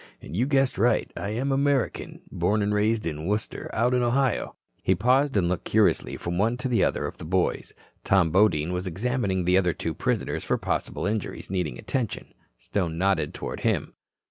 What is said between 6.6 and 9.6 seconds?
the other of the boys. Tom Bodine was examining the